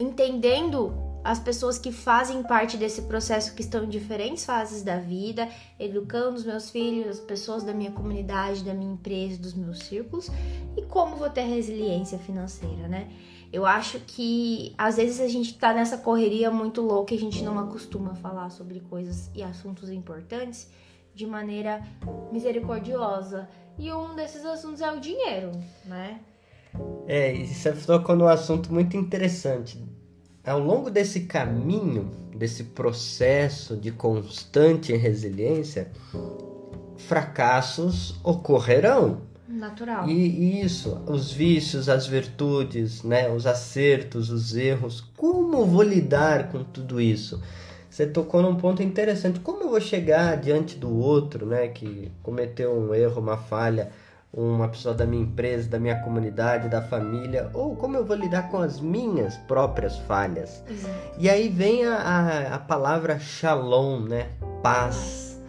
entendendo 0.00 0.94
as 1.22 1.38
pessoas 1.38 1.78
que 1.78 1.92
fazem 1.92 2.42
parte 2.42 2.78
desse 2.78 3.02
processo 3.02 3.54
que 3.54 3.60
estão 3.60 3.84
em 3.84 3.88
diferentes 3.90 4.46
fases 4.46 4.82
da 4.82 4.96
vida, 4.96 5.46
educando 5.78 6.36
os 6.36 6.46
meus 6.46 6.70
filhos, 6.70 7.18
as 7.18 7.20
pessoas 7.20 7.62
da 7.62 7.74
minha 7.74 7.90
comunidade, 7.90 8.64
da 8.64 8.72
minha 8.72 8.94
empresa, 8.94 9.36
dos 9.38 9.52
meus 9.52 9.80
círculos 9.80 10.30
e 10.74 10.82
como 10.82 11.16
vou 11.16 11.28
ter 11.28 11.42
resiliência 11.42 12.18
financeira, 12.18 12.88
né? 12.88 13.10
Eu 13.52 13.66
acho 13.66 14.00
que 14.00 14.74
às 14.78 14.96
vezes 14.96 15.20
a 15.20 15.28
gente 15.28 15.58
tá 15.58 15.74
nessa 15.74 15.98
correria 15.98 16.50
muito 16.50 16.80
louca 16.80 17.12
e 17.12 17.18
a 17.18 17.20
gente 17.20 17.42
não 17.42 17.58
acostuma 17.58 18.14
falar 18.14 18.48
sobre 18.48 18.80
coisas 18.80 19.30
e 19.34 19.42
assuntos 19.42 19.90
importantes 19.90 20.70
de 21.14 21.26
maneira 21.26 21.82
misericordiosa 22.30 23.48
e 23.78 23.92
um 23.92 24.14
desses 24.14 24.44
assuntos 24.44 24.80
é 24.80 24.92
o 24.92 25.00
dinheiro, 25.00 25.52
né? 25.84 26.20
É, 27.06 27.34
e 27.34 27.46
você 27.46 27.72
tocou 27.72 28.16
num 28.16 28.26
assunto 28.26 28.72
muito 28.72 28.96
interessante. 28.96 29.82
Ao 30.44 30.58
longo 30.58 30.90
desse 30.90 31.20
caminho, 31.20 32.10
desse 32.34 32.64
processo 32.64 33.76
de 33.76 33.90
constante 33.90 34.94
resiliência, 34.96 35.90
fracassos 36.96 38.18
ocorrerão. 38.24 39.22
Natural. 39.46 40.08
E 40.08 40.60
isso, 40.60 41.02
os 41.06 41.32
vícios, 41.32 41.88
as 41.88 42.06
virtudes, 42.06 43.02
né, 43.02 43.30
os 43.30 43.46
acertos, 43.46 44.30
os 44.30 44.54
erros. 44.54 45.00
Como 45.16 45.64
vou 45.64 45.82
lidar 45.82 46.50
com 46.50 46.62
tudo 46.62 47.00
isso? 47.00 47.42
Você 47.98 48.06
tocou 48.06 48.40
num 48.40 48.54
ponto 48.54 48.80
interessante. 48.80 49.40
Como 49.40 49.64
eu 49.64 49.70
vou 49.70 49.80
chegar 49.80 50.36
diante 50.36 50.78
do 50.78 50.96
outro, 50.96 51.44
né, 51.44 51.66
que 51.66 52.12
cometeu 52.22 52.72
um 52.72 52.94
erro, 52.94 53.20
uma 53.20 53.36
falha, 53.36 53.90
uma 54.32 54.68
pessoa 54.68 54.94
da 54.94 55.04
minha 55.04 55.24
empresa, 55.24 55.68
da 55.68 55.80
minha 55.80 56.00
comunidade, 56.00 56.68
da 56.68 56.80
família, 56.80 57.50
ou 57.52 57.74
como 57.74 57.96
eu 57.96 58.04
vou 58.04 58.14
lidar 58.14 58.50
com 58.50 58.58
as 58.58 58.78
minhas 58.78 59.36
próprias 59.36 59.98
falhas? 59.98 60.62
Exato. 60.70 60.94
E 61.18 61.28
aí 61.28 61.48
vem 61.48 61.84
a, 61.86 61.96
a, 61.96 62.54
a 62.54 62.58
palavra 62.60 63.18
shalom, 63.18 64.02
né? 64.02 64.28
Paz. 64.62 65.42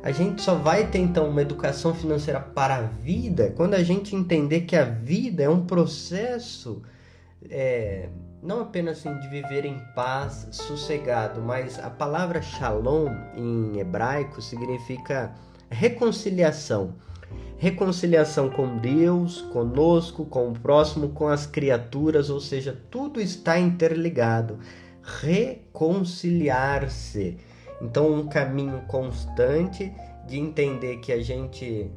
A 0.00 0.12
gente 0.12 0.42
só 0.42 0.54
vai 0.54 0.86
ter 0.86 1.00
então 1.00 1.28
uma 1.28 1.42
educação 1.42 1.92
financeira 1.92 2.38
para 2.38 2.76
a 2.76 2.82
vida 2.82 3.52
quando 3.56 3.74
a 3.74 3.82
gente 3.82 4.14
entender 4.14 4.60
que 4.60 4.76
a 4.76 4.84
vida 4.84 5.42
é 5.42 5.48
um 5.48 5.66
processo. 5.66 6.82
É, 7.50 8.08
não 8.46 8.60
apenas 8.60 8.98
assim, 8.98 9.18
de 9.18 9.26
viver 9.28 9.64
em 9.64 9.80
paz, 9.94 10.46
sossegado, 10.52 11.40
mas 11.42 11.80
a 11.80 11.90
palavra 11.90 12.40
shalom 12.40 13.08
em 13.34 13.80
hebraico 13.80 14.40
significa 14.40 15.34
reconciliação. 15.68 16.94
Reconciliação 17.58 18.48
com 18.48 18.78
Deus, 18.78 19.40
conosco, 19.52 20.24
com 20.24 20.50
o 20.50 20.52
próximo, 20.52 21.08
com 21.08 21.26
as 21.26 21.44
criaturas, 21.44 22.30
ou 22.30 22.38
seja, 22.38 22.80
tudo 22.88 23.20
está 23.20 23.58
interligado. 23.58 24.60
Reconciliar-se. 25.02 27.38
Então, 27.82 28.12
um 28.12 28.28
caminho 28.28 28.82
constante 28.82 29.92
de 30.24 30.38
entender 30.38 30.98
que 30.98 31.12
a 31.12 31.20
gente 31.20 31.90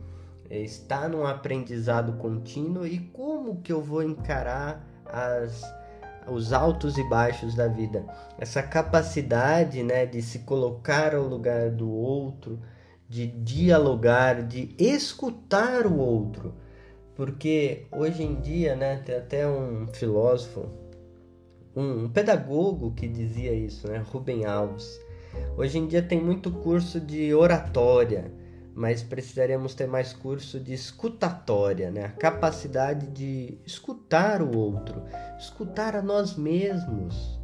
está 0.49 1.07
num 1.07 1.27
aprendizado 1.27 2.13
contínuo 2.13 2.87
e 2.87 2.97
como 2.99 3.61
que 3.61 3.71
eu 3.71 3.81
vou 3.81 4.01
encarar 4.01 4.83
as 5.05 5.63
os 6.31 6.53
altos 6.53 6.97
e 6.97 7.03
baixos 7.09 7.55
da 7.55 7.67
vida. 7.67 8.05
Essa 8.37 8.61
capacidade 8.61 9.83
né, 9.83 10.05
de 10.05 10.21
se 10.21 10.39
colocar 10.39 11.15
ao 11.15 11.23
lugar 11.23 11.71
do 11.71 11.89
outro, 11.89 12.59
de 13.07 13.27
dialogar, 13.27 14.43
de 14.43 14.75
escutar 14.77 15.85
o 15.85 15.97
outro. 15.97 16.53
Porque 17.15 17.87
hoje 17.91 18.23
em 18.23 18.39
dia, 18.39 18.75
né, 18.75 19.01
tem 19.05 19.15
até 19.15 19.47
um 19.47 19.87
filósofo, 19.87 20.69
um, 21.75 22.05
um 22.05 22.09
pedagogo 22.09 22.93
que 22.95 23.07
dizia 23.07 23.53
isso, 23.53 23.87
né, 23.87 24.03
Rubem 24.11 24.45
Alves. 24.45 24.99
Hoje 25.57 25.77
em 25.77 25.87
dia 25.87 26.01
tem 26.01 26.21
muito 26.21 26.51
curso 26.51 26.99
de 26.99 27.33
oratória, 27.33 28.31
mas 28.79 29.03
precisaríamos 29.03 29.75
ter 29.75 29.87
mais 29.87 30.13
curso 30.13 30.57
de 30.57 30.73
escutatória, 30.73 31.91
né? 31.91 32.05
A 32.05 32.09
capacidade 32.11 33.07
de 33.07 33.57
escutar 33.65 34.41
o 34.41 34.57
outro, 34.57 35.03
escutar 35.37 35.97
a 35.97 36.01
nós 36.01 36.37
mesmos. 36.37 37.37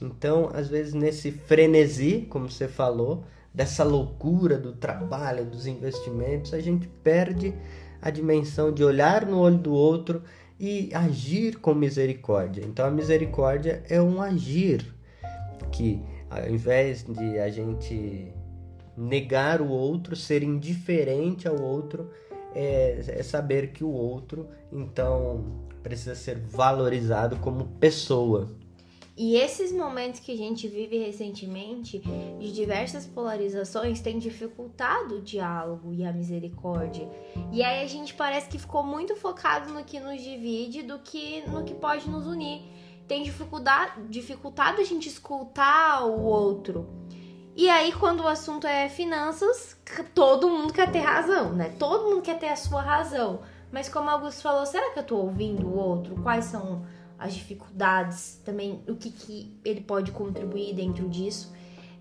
Então, 0.00 0.50
às 0.52 0.66
vezes 0.66 0.92
nesse 0.92 1.30
frenesi, 1.30 2.26
como 2.28 2.50
você 2.50 2.66
falou, 2.66 3.22
dessa 3.54 3.84
loucura 3.84 4.58
do 4.58 4.72
trabalho, 4.72 5.44
dos 5.44 5.68
investimentos, 5.68 6.52
a 6.52 6.58
gente 6.58 6.88
perde 6.88 7.54
a 8.00 8.10
dimensão 8.10 8.72
de 8.72 8.82
olhar 8.82 9.24
no 9.24 9.38
olho 9.38 9.58
do 9.58 9.72
outro 9.72 10.20
e 10.58 10.90
agir 10.92 11.60
com 11.60 11.74
misericórdia. 11.74 12.64
Então, 12.66 12.84
a 12.84 12.90
misericórdia 12.90 13.84
é 13.88 14.02
um 14.02 14.20
agir 14.20 14.84
que, 15.70 16.02
ao 16.28 16.50
invés 16.50 17.04
de 17.04 17.38
a 17.38 17.48
gente 17.48 18.32
negar 18.96 19.60
o 19.60 19.68
outro, 19.68 20.14
ser 20.14 20.42
indiferente 20.42 21.48
ao 21.48 21.60
outro, 21.60 22.10
é, 22.54 23.02
é 23.06 23.22
saber 23.22 23.72
que 23.72 23.82
o 23.82 23.90
outro, 23.90 24.48
então, 24.70 25.44
precisa 25.82 26.14
ser 26.14 26.38
valorizado 26.38 27.36
como 27.36 27.66
pessoa. 27.78 28.48
E 29.14 29.36
esses 29.36 29.70
momentos 29.70 30.20
que 30.20 30.32
a 30.32 30.36
gente 30.36 30.66
vive 30.66 30.96
recentemente, 30.96 32.02
de 32.40 32.50
diversas 32.50 33.06
polarizações, 33.06 34.00
têm 34.00 34.18
dificultado 34.18 35.16
o 35.16 35.20
diálogo 35.20 35.92
e 35.92 36.02
a 36.02 36.12
misericórdia. 36.12 37.06
E 37.52 37.62
aí 37.62 37.84
a 37.84 37.86
gente 37.86 38.14
parece 38.14 38.48
que 38.48 38.58
ficou 38.58 38.82
muito 38.82 39.14
focado 39.14 39.72
no 39.72 39.84
que 39.84 40.00
nos 40.00 40.20
divide 40.22 40.82
do 40.82 40.98
que 40.98 41.42
no 41.46 41.62
que 41.62 41.74
pode 41.74 42.08
nos 42.08 42.26
unir. 42.26 42.62
Tem 43.06 43.22
dificuldade, 43.22 44.02
dificultado 44.08 44.80
a 44.80 44.84
gente 44.84 45.08
escutar 45.08 46.06
o 46.06 46.22
outro. 46.22 46.88
E 47.54 47.68
aí, 47.68 47.92
quando 47.92 48.22
o 48.22 48.28
assunto 48.28 48.66
é 48.66 48.88
finanças, 48.88 49.76
todo 50.14 50.48
mundo 50.48 50.72
quer 50.72 50.90
ter 50.90 51.00
razão, 51.00 51.52
né? 51.52 51.74
Todo 51.78 52.08
mundo 52.08 52.22
quer 52.22 52.38
ter 52.38 52.48
a 52.48 52.56
sua 52.56 52.80
razão. 52.80 53.40
Mas 53.70 53.88
como 53.88 54.08
Augusto 54.08 54.42
falou, 54.42 54.64
será 54.64 54.90
que 54.90 54.98
eu 54.98 55.04
tô 55.04 55.16
ouvindo 55.16 55.66
o 55.66 55.76
outro? 55.76 56.14
Quais 56.22 56.46
são 56.46 56.84
as 57.22 57.34
dificuldades, 57.34 58.40
também 58.44 58.82
o 58.88 58.96
que, 58.96 59.10
que 59.10 59.56
ele 59.64 59.80
pode 59.80 60.10
contribuir 60.10 60.74
dentro 60.74 61.08
disso. 61.08 61.52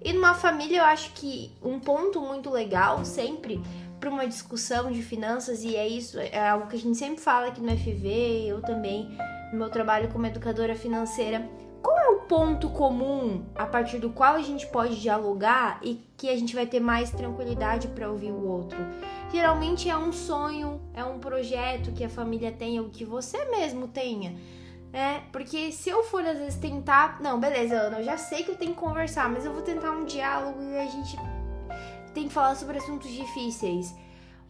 E 0.04 0.12
numa 0.12 0.34
família, 0.34 0.80
eu 0.80 0.84
acho 0.84 1.14
que 1.14 1.56
um 1.62 1.80
ponto 1.80 2.20
muito 2.20 2.50
legal 2.50 3.06
sempre 3.06 3.62
para 4.00 4.10
uma 4.10 4.28
discussão 4.28 4.92
de 4.92 5.04
finanças, 5.04 5.64
e 5.64 5.76
é 5.76 5.88
isso, 5.88 6.20
é 6.20 6.50
algo 6.50 6.66
que 6.66 6.76
a 6.76 6.80
gente 6.80 6.98
sempre 6.98 7.22
fala 7.22 7.48
aqui 7.48 7.62
no 7.62 7.70
FV, 7.70 8.48
eu 8.48 8.62
também, 8.64 9.16
no 9.54 9.60
meu 9.60 9.70
trabalho 9.70 10.10
como 10.10 10.26
educadora 10.26 10.76
financeira. 10.76 11.48
Qual 11.82 11.98
é 11.98 12.10
o 12.10 12.22
ponto 12.22 12.70
comum 12.70 13.46
a 13.56 13.66
partir 13.66 14.00
do 14.00 14.10
qual 14.10 14.36
a 14.36 14.42
gente 14.42 14.68
pode 14.68 15.02
dialogar 15.02 15.80
e 15.82 16.02
que 16.16 16.30
a 16.30 16.38
gente 16.38 16.56
vai 16.56 16.66
ter 16.66 16.80
mais 16.80 17.10
tranquilidade 17.12 17.88
para 17.90 18.10
ouvir 18.10 18.32
o 18.32 18.48
outro? 18.48 18.78
Geralmente 19.32 19.90
é 19.90 19.98
um 19.98 20.12
sonho, 20.12 20.82
é 20.94 21.04
um 21.04 21.20
projeto 21.20 21.92
que 21.92 22.04
a 22.04 22.10
família 22.10 22.52
tenha, 22.52 22.82
ou 22.82 22.90
que 22.90 23.04
você 23.04 23.46
mesmo 23.46 23.88
tenha 23.88 24.36
né? 24.92 25.24
Porque 25.32 25.72
se 25.72 25.90
eu 25.90 26.04
for 26.04 26.24
às 26.26 26.38
vezes 26.38 26.60
tentar, 26.60 27.22
não, 27.22 27.40
beleza, 27.40 27.76
Ana, 27.76 28.00
eu 28.00 28.04
já 28.04 28.18
sei 28.18 28.44
que 28.44 28.52
eu 28.52 28.58
tenho 28.58 28.74
que 28.74 28.80
conversar, 28.80 29.30
mas 29.30 29.46
eu 29.46 29.54
vou 29.54 29.62
tentar 29.62 29.92
um 29.92 30.06
diálogo 30.06 30.62
e 30.62 30.78
a 30.78 30.86
gente 30.86 31.18
tem 32.14 32.28
que 32.28 32.34
falar 32.34 32.56
sobre 32.56 32.78
assuntos 32.78 33.10
difíceis. 33.10 33.96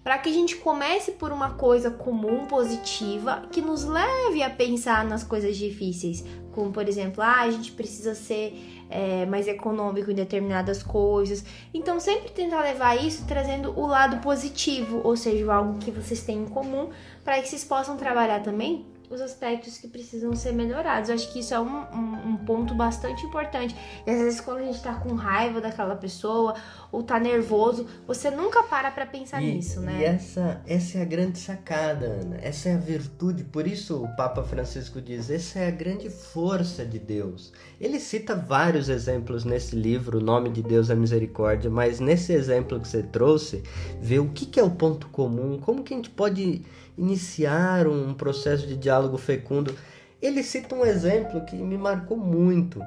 Para 0.03 0.17
que 0.17 0.29
a 0.29 0.33
gente 0.33 0.55
comece 0.55 1.11
por 1.11 1.31
uma 1.31 1.51
coisa 1.51 1.91
comum, 1.91 2.47
positiva, 2.47 3.43
que 3.51 3.61
nos 3.61 3.83
leve 3.83 4.41
a 4.41 4.49
pensar 4.49 5.05
nas 5.05 5.23
coisas 5.23 5.55
difíceis. 5.55 6.25
Como, 6.51 6.71
por 6.71 6.87
exemplo, 6.87 7.23
ah, 7.23 7.41
a 7.41 7.49
gente 7.49 7.71
precisa 7.71 8.13
ser 8.13 8.85
é, 8.89 9.25
mais 9.25 9.47
econômico 9.47 10.11
em 10.11 10.15
determinadas 10.15 10.83
coisas. 10.83 11.43
Então, 11.73 11.99
sempre 11.99 12.29
tentar 12.31 12.61
levar 12.61 12.95
isso 12.95 13.25
trazendo 13.25 13.77
o 13.79 13.87
lado 13.87 14.17
positivo, 14.17 15.01
ou 15.03 15.15
seja, 15.15 15.51
algo 15.53 15.79
que 15.79 15.91
vocês 15.91 16.23
têm 16.23 16.39
em 16.39 16.45
comum, 16.45 16.89
para 17.23 17.41
que 17.41 17.47
vocês 17.47 17.63
possam 17.63 17.97
trabalhar 17.97 18.41
também 18.41 18.85
os 19.11 19.19
aspectos 19.19 19.77
que 19.77 19.87
precisam 19.87 20.33
ser 20.35 20.53
melhorados. 20.53 21.09
Eu 21.09 21.15
acho 21.15 21.31
que 21.31 21.39
isso 21.39 21.53
é 21.53 21.59
um, 21.59 21.81
um, 21.93 22.29
um, 22.29 22.37
ponto 22.37 22.73
bastante 22.73 23.25
importante. 23.25 23.75
E 24.07 24.09
às 24.09 24.17
vezes, 24.17 24.41
quando 24.41 24.59
a 24.59 24.63
gente 24.63 24.81
tá 24.81 24.93
com 24.93 25.13
raiva 25.13 25.59
daquela 25.59 25.95
pessoa 25.95 26.55
ou 26.91 27.03
tá 27.03 27.19
nervoso, 27.19 27.85
você 28.07 28.31
nunca 28.31 28.63
para 28.63 28.89
pra 28.89 29.05
pensar 29.05 29.43
e, 29.43 29.53
nisso, 29.53 29.81
né? 29.81 29.99
E 29.99 30.03
essa, 30.05 30.61
essa 30.65 30.97
é 30.97 31.01
a 31.01 31.05
grande 31.05 31.37
sacada, 31.37 32.05
Ana. 32.05 32.37
Essa 32.41 32.69
é 32.69 32.75
a 32.75 32.77
virtude. 32.77 33.43
Por 33.43 33.67
isso, 33.67 34.01
o 34.01 34.15
Papa 34.15 34.43
Francisco 34.43 35.01
diz: 35.01 35.29
essa 35.29 35.59
é 35.59 35.67
a 35.67 35.71
grande 35.71 36.09
força 36.09 36.85
de 36.85 36.97
Deus. 36.97 37.51
Ele 37.79 37.99
cita 37.99 38.33
vários 38.33 38.87
exemplos 38.87 39.43
nesse 39.43 39.75
livro, 39.75 40.19
O 40.19 40.21
Nome 40.21 40.49
de 40.49 40.61
Deus 40.61 40.89
é 40.89 40.95
Misericórdia, 40.95 41.69
mas 41.69 41.99
nesse 41.99 42.31
exemplo 42.31 42.79
que 42.79 42.87
você 42.87 43.03
trouxe, 43.03 43.63
vê 43.99 44.19
o 44.19 44.29
que, 44.29 44.45
que 44.45 44.59
é 44.59 44.63
o 44.63 44.71
ponto 44.71 45.07
comum, 45.09 45.59
como 45.59 45.83
que 45.83 45.93
a 45.93 45.97
gente 45.97 46.09
pode 46.09 46.63
iniciar 47.01 47.87
um 47.87 48.13
processo 48.13 48.67
de 48.67 48.77
diálogo 48.77 49.17
fecundo. 49.17 49.75
Ele 50.21 50.43
cita 50.43 50.75
um 50.75 50.85
exemplo 50.85 51.43
que 51.45 51.55
me 51.55 51.75
marcou 51.75 52.15
muito. 52.15 52.79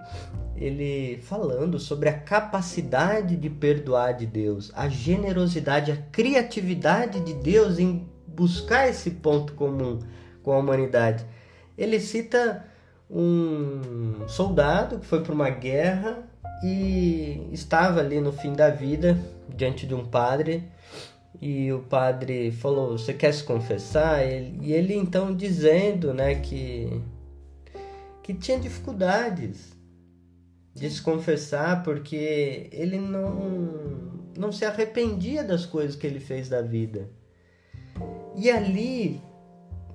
Ele 0.56 1.18
falando 1.24 1.81
sobre 1.81 2.09
a 2.09 2.16
capacidade 2.16 3.35
de 3.37 3.50
perdoar 3.50 4.12
de 4.12 4.24
Deus, 4.24 4.70
a 4.77 4.88
generosidade, 4.88 5.90
a 5.90 5.96
criatividade 6.12 7.18
de 7.20 7.35
Deus 7.35 7.81
em 7.81 8.09
buscar 8.24 8.88
esse 8.88 9.11
ponto 9.11 9.55
comum 9.55 9.98
com 10.44 10.53
a 10.53 10.59
humanidade. 10.59 11.27
Ele 11.77 11.98
cita 11.98 12.64
um 13.11 14.29
soldado 14.29 15.00
que 15.00 15.07
foi 15.07 15.22
para 15.22 15.35
uma 15.35 15.50
guerra 15.50 16.22
e 16.62 17.48
estava 17.53 17.98
ali 17.98 18.20
no 18.20 18.33
fim 18.33 18.53
da 18.53 18.70
vida 18.70 19.18
diante 19.48 19.87
de 19.87 19.94
um 19.94 20.05
padre 20.05 20.72
e 21.40 21.73
o 21.73 21.81
padre 21.81 22.53
falou: 22.53 22.97
Você 22.99 23.12
quer 23.12 23.33
se 23.33 23.44
confessar? 23.44 24.25
E 24.27 24.73
ele 24.73 24.94
então 24.94 25.35
dizendo 25.35 26.14
né, 26.14 26.37
que, 26.37 27.03
que 28.23 28.35
tinha 28.35 28.59
dificuldades 28.59 29.75
de 30.75 30.90
se 30.90 31.01
confessar 31.01 31.83
porque 31.83 32.68
ele 32.73 32.99
não, 32.99 34.11
não 34.37 34.51
se 34.51 34.64
arrependia 34.64 35.44
das 35.44 35.64
coisas 35.64 35.97
que 35.97 36.07
ele 36.07 36.20
fez 36.20 36.49
da 36.49 36.62
vida. 36.62 37.09
E 38.37 38.51
ali 38.51 39.20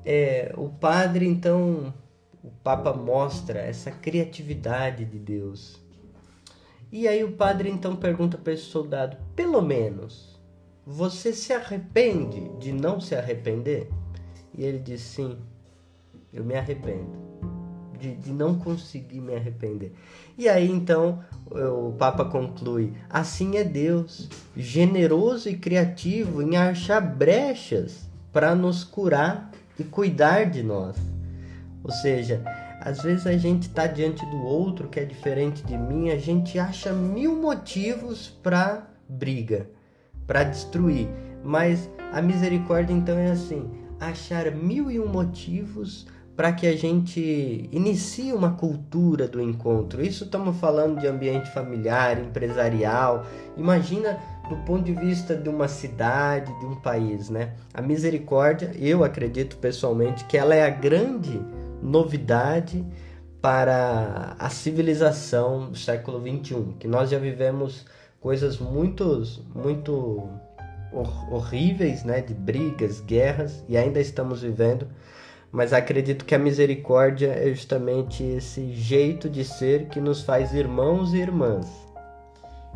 é, 0.06 0.54
o 0.58 0.70
padre 0.70 1.28
então, 1.28 1.94
o 2.44 2.50
Papa 2.64 2.94
mostra 2.94 3.60
essa 3.60 3.92
criatividade 3.92 5.06
de 5.06 5.20
Deus. 5.20 5.80
E 6.92 7.08
aí 7.08 7.24
o 7.24 7.34
padre 7.34 7.70
então 7.70 7.96
pergunta 7.96 8.38
para 8.38 8.54
esse 8.54 8.64
soldado: 8.64 9.18
pelo 9.36 9.62
menos 9.62 10.39
você 10.90 11.32
se 11.32 11.54
arrepende 11.54 12.50
de 12.58 12.72
não 12.72 13.00
se 13.00 13.14
arrepender? 13.14 13.92
E 14.58 14.66
ele 14.66 14.80
diz: 14.80 15.02
Sim, 15.02 15.38
eu 16.34 16.44
me 16.44 16.56
arrependo. 16.56 17.30
De, 18.00 18.16
de 18.16 18.32
não 18.32 18.58
conseguir 18.58 19.20
me 19.20 19.36
arrepender. 19.36 19.94
E 20.38 20.48
aí 20.48 20.72
então 20.72 21.20
o 21.52 21.92
Papa 21.92 22.26
conclui: 22.26 22.94
assim 23.08 23.58
é 23.58 23.64
Deus, 23.64 24.30
generoso 24.58 25.48
e 25.50 25.58
criativo 25.58 26.42
em 26.42 26.58
achar 26.58 27.02
brechas 27.02 28.10
para 28.32 28.56
nos 28.56 28.84
curar 28.84 29.52
e 29.78 29.84
cuidar 29.84 30.46
de 30.46 30.64
nós. 30.64 30.96
Ou 31.84 31.92
seja, 31.92 32.42
às 32.82 33.02
vezes 33.04 33.28
a 33.28 33.38
gente 33.38 33.64
está 33.64 33.86
diante 33.86 34.26
do 34.26 34.38
outro 34.38 34.88
que 34.88 35.00
é 35.00 35.06
diferente 35.06 35.62
de 35.64 35.78
mim, 35.78 36.10
a 36.10 36.18
gente 36.18 36.58
acha 36.58 36.94
mil 36.94 37.36
motivos 37.36 38.30
para 38.42 38.88
briga 39.08 39.68
para 40.30 40.44
destruir. 40.44 41.10
Mas 41.44 41.90
a 42.14 42.22
misericórdia 42.22 42.94
então 42.94 43.18
é 43.18 43.32
assim: 43.32 43.68
achar 44.00 44.52
mil 44.52 44.92
e 44.92 45.00
um 45.00 45.08
motivos 45.08 46.06
para 46.36 46.54
que 46.54 46.68
a 46.68 46.78
gente 46.78 47.68
inicie 47.70 48.32
uma 48.32 48.52
cultura 48.52 49.28
do 49.28 49.42
encontro. 49.42 50.02
Isso 50.02 50.24
estamos 50.24 50.56
falando 50.58 50.98
de 50.98 51.08
ambiente 51.08 51.52
familiar, 51.52 52.18
empresarial. 52.18 53.26
Imagina 53.58 54.18
do 54.48 54.56
ponto 54.58 54.84
de 54.84 54.94
vista 54.94 55.36
de 55.36 55.50
uma 55.50 55.68
cidade, 55.68 56.58
de 56.60 56.66
um 56.66 56.76
país, 56.76 57.30
né? 57.30 57.56
A 57.74 57.82
misericórdia, 57.82 58.72
eu 58.78 59.04
acredito 59.04 59.58
pessoalmente 59.58 60.24
que 60.26 60.38
ela 60.38 60.56
é 60.56 60.64
a 60.64 60.70
grande 60.70 61.42
novidade 61.82 62.86
para 63.42 64.36
a 64.40 64.50
civilização 64.50 65.72
do 65.72 65.78
século 65.78 66.20
21, 66.20 66.74
que 66.74 66.88
nós 66.88 67.10
já 67.10 67.18
vivemos 67.18 67.86
coisas 68.20 68.58
muito, 68.58 69.24
muito 69.54 70.30
horríveis, 71.32 72.04
né, 72.04 72.22
de 72.22 72.34
brigas, 72.34 73.00
guerras, 73.02 73.64
e 73.68 73.78
ainda 73.78 74.00
estamos 74.00 74.42
vivendo. 74.42 74.88
Mas 75.52 75.74
acredito 75.74 76.26
que 76.26 76.36
a 76.36 76.40
misericórdia 76.40 77.28
é 77.28 77.50
justamente 77.50 78.24
esse 78.24 78.72
jeito 78.74 79.30
de 79.30 79.44
ser 79.44 79.88
que 79.88 80.00
nos 80.00 80.22
faz 80.22 80.54
irmãos 80.54 81.14
e 81.14 81.18
irmãs. 81.18 81.66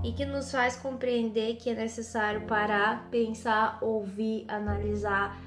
E 0.03 0.11
que 0.11 0.25
nos 0.25 0.51
faz 0.51 0.75
compreender 0.75 1.55
que 1.55 1.69
é 1.69 1.75
necessário 1.75 2.41
parar, 2.41 3.07
pensar, 3.09 3.77
ouvir, 3.81 4.45
analisar, 4.47 5.39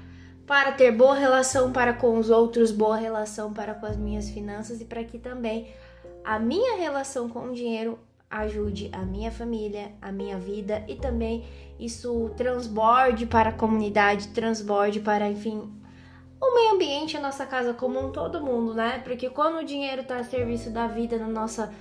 para 0.47 0.71
ter 0.71 0.91
boa 0.91 1.13
relação 1.13 1.73
para 1.73 1.93
com 1.93 2.17
os 2.17 2.29
outros, 2.29 2.71
boa 2.71 2.95
relação 2.95 3.53
para 3.53 3.73
com 3.73 3.85
as 3.85 3.97
minhas 3.97 4.29
finanças 4.29 4.79
e 4.79 4.85
para 4.85 5.03
que 5.03 5.19
também 5.19 5.67
a 6.23 6.39
minha 6.39 6.77
relação 6.77 7.27
com 7.27 7.49
o 7.49 7.53
dinheiro 7.53 7.99
ajude 8.29 8.89
a 8.91 8.99
minha 8.99 9.31
família, 9.31 9.91
a 10.01 10.11
minha 10.11 10.37
vida 10.37 10.83
e 10.87 10.95
também 10.95 11.45
isso 11.79 12.31
transborde 12.35 13.25
para 13.25 13.49
a 13.49 13.53
comunidade, 13.53 14.29
transborde 14.29 14.99
para, 14.99 15.29
enfim, 15.29 15.71
o 16.39 16.55
meio 16.55 16.73
ambiente, 16.73 17.17
a 17.17 17.21
nossa 17.21 17.45
casa 17.45 17.73
como 17.73 17.99
um 17.99 18.11
todo 18.11 18.43
mundo, 18.43 18.73
né? 18.73 18.99
Porque 19.03 19.29
quando 19.29 19.59
o 19.59 19.65
dinheiro 19.65 20.01
está 20.01 20.17
a 20.17 20.23
serviço 20.23 20.69
da 20.69 20.87
vida, 20.87 21.17
na 21.17 21.27
nossa 21.27 21.73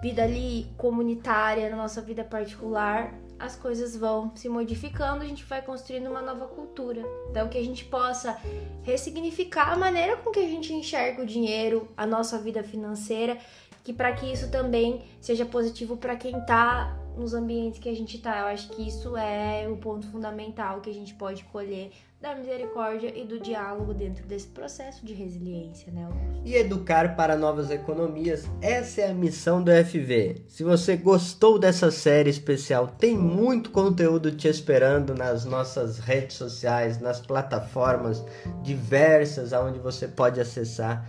vida 0.00 0.22
ali 0.22 0.66
comunitária, 0.76 1.68
na 1.70 1.76
nossa 1.76 2.00
vida 2.00 2.24
particular, 2.24 3.14
as 3.38 3.56
coisas 3.56 3.96
vão 3.96 4.34
se 4.34 4.48
modificando, 4.48 5.22
a 5.22 5.26
gente 5.26 5.44
vai 5.44 5.60
construindo 5.60 6.08
uma 6.08 6.22
nova 6.22 6.46
cultura. 6.46 7.02
Então, 7.30 7.48
que 7.48 7.58
a 7.58 7.64
gente 7.64 7.84
possa 7.84 8.38
ressignificar 8.82 9.72
a 9.72 9.76
maneira 9.76 10.16
com 10.18 10.30
que 10.30 10.40
a 10.40 10.48
gente 10.48 10.72
enxerga 10.72 11.22
o 11.22 11.26
dinheiro, 11.26 11.88
a 11.96 12.06
nossa 12.06 12.38
vida 12.38 12.62
financeira 12.62 13.36
que 13.84 13.92
para 13.92 14.12
que 14.12 14.32
isso 14.32 14.50
também 14.50 15.02
seja 15.20 15.44
positivo 15.44 15.96
para 15.98 16.16
quem 16.16 16.38
está 16.38 16.98
nos 17.16 17.34
ambientes 17.34 17.78
que 17.78 17.88
a 17.88 17.94
gente 17.94 18.16
está. 18.16 18.40
Eu 18.40 18.46
acho 18.46 18.68
que 18.70 18.88
isso 18.88 19.16
é 19.16 19.68
o 19.68 19.76
ponto 19.76 20.10
fundamental 20.10 20.80
que 20.80 20.90
a 20.90 20.94
gente 20.94 21.14
pode 21.14 21.44
colher 21.44 21.92
da 22.20 22.34
misericórdia 22.34 23.12
e 23.14 23.24
do 23.24 23.38
diálogo 23.38 23.92
dentro 23.92 24.26
desse 24.26 24.46
processo 24.46 25.04
de 25.04 25.12
resiliência, 25.12 25.92
né? 25.92 26.08
E 26.42 26.54
educar 26.54 27.14
para 27.14 27.36
novas 27.36 27.70
economias, 27.70 28.48
essa 28.62 29.02
é 29.02 29.10
a 29.10 29.14
missão 29.14 29.62
do 29.62 29.70
FV. 29.70 30.46
Se 30.48 30.64
você 30.64 30.96
gostou 30.96 31.58
dessa 31.58 31.90
série 31.90 32.30
especial, 32.30 32.88
tem 32.88 33.14
muito 33.14 33.70
conteúdo 33.70 34.32
te 34.32 34.48
esperando 34.48 35.14
nas 35.14 35.44
nossas 35.44 35.98
redes 35.98 36.38
sociais, 36.38 36.98
nas 36.98 37.20
plataformas 37.20 38.24
diversas 38.62 39.52
aonde 39.52 39.78
você 39.78 40.08
pode 40.08 40.40
acessar. 40.40 41.06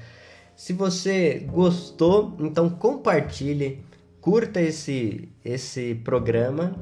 Se 0.56 0.72
você 0.74 1.40
gostou, 1.52 2.36
então 2.40 2.70
compartilhe, 2.70 3.84
curta 4.22 4.62
esse 4.62 5.30
esse 5.44 5.96
programa 5.96 6.76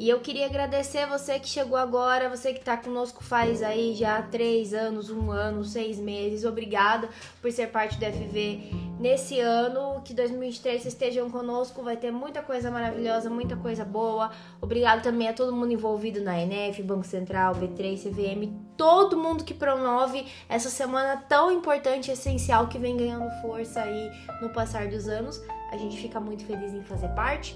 e 0.00 0.08
eu 0.08 0.18
queria 0.18 0.46
agradecer 0.46 1.06
você 1.06 1.38
que 1.38 1.46
chegou 1.46 1.76
agora, 1.76 2.30
você 2.30 2.54
que 2.54 2.60
está 2.60 2.74
conosco 2.74 3.22
faz 3.22 3.62
aí 3.62 3.94
já 3.94 4.22
três 4.22 4.72
anos, 4.72 5.10
um 5.10 5.30
ano, 5.30 5.62
seis 5.62 5.98
meses. 5.98 6.46
Obrigada 6.46 7.06
por 7.42 7.52
ser 7.52 7.66
parte 7.66 7.98
do 7.98 8.06
FV 8.06 8.70
nesse 8.98 9.38
ano. 9.40 10.00
Que 10.02 10.14
2023 10.14 10.80
vocês 10.80 10.94
estejam 10.94 11.28
conosco, 11.28 11.82
vai 11.82 11.98
ter 11.98 12.10
muita 12.10 12.40
coisa 12.40 12.70
maravilhosa, 12.70 13.28
muita 13.28 13.56
coisa 13.56 13.84
boa. 13.84 14.30
Obrigado 14.58 15.02
também 15.02 15.28
a 15.28 15.34
todo 15.34 15.54
mundo 15.54 15.70
envolvido 15.70 16.22
na 16.22 16.40
ENF, 16.40 16.82
Banco 16.82 17.04
Central, 17.04 17.54
B3, 17.56 18.02
CVM, 18.02 18.69
todo 18.80 19.14
mundo 19.14 19.44
que 19.44 19.52
promove 19.52 20.26
essa 20.48 20.70
semana 20.70 21.22
tão 21.28 21.52
importante 21.52 22.08
e 22.08 22.14
essencial 22.14 22.66
que 22.66 22.78
vem 22.78 22.96
ganhando 22.96 23.30
força 23.42 23.82
aí 23.82 24.10
no 24.40 24.48
passar 24.48 24.88
dos 24.88 25.06
anos. 25.06 25.38
A 25.70 25.76
gente 25.76 26.00
fica 26.00 26.18
muito 26.18 26.46
feliz 26.46 26.72
em 26.72 26.82
fazer 26.82 27.08
parte. 27.08 27.54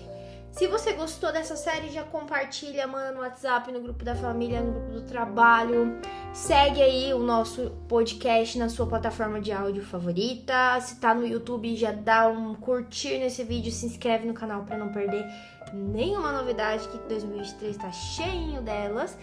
Se 0.52 0.66
você 0.66 0.92
gostou 0.92 1.32
dessa 1.32 1.56
série, 1.56 1.88
já 1.88 2.02
compartilha, 2.02 2.86
manda 2.86 3.10
no 3.10 3.20
WhatsApp, 3.20 3.72
no 3.72 3.80
grupo 3.80 4.04
da 4.04 4.14
família, 4.14 4.60
no 4.60 4.72
grupo 4.72 4.92
do 4.92 5.02
trabalho. 5.04 5.98
Segue 6.34 6.82
aí 6.82 7.14
o 7.14 7.20
nosso 7.20 7.70
podcast 7.88 8.58
na 8.58 8.68
sua 8.68 8.86
plataforma 8.86 9.40
de 9.40 9.50
áudio 9.50 9.82
favorita. 9.82 10.78
Se 10.82 11.00
tá 11.00 11.14
no 11.14 11.26
YouTube, 11.26 11.74
já 11.74 11.90
dá 11.90 12.28
um 12.28 12.54
curtir 12.54 13.16
nesse 13.18 13.42
vídeo, 13.44 13.72
se 13.72 13.86
inscreve 13.86 14.26
no 14.26 14.34
canal 14.34 14.64
para 14.64 14.76
não 14.76 14.92
perder 14.92 15.24
nenhuma 15.72 16.32
novidade 16.32 16.86
que 16.88 16.98
2023 16.98 17.78
tá 17.78 17.90
cheio 17.92 18.60
delas. 18.60 19.16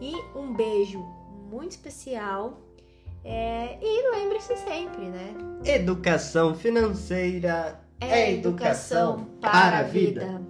E 0.00 0.14
um 0.36 0.54
beijo 0.54 1.17
muito 1.50 1.72
especial. 1.72 2.58
É... 3.24 3.78
e 3.82 4.10
lembre-se 4.10 4.56
sempre, 4.56 5.06
né? 5.06 5.34
Educação 5.64 6.54
financeira 6.54 7.80
é 8.00 8.32
educação 8.32 9.26
para 9.40 9.78
a 9.78 9.82
vida. 9.82 10.40